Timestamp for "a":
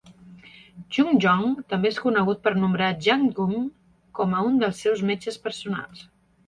4.35-4.43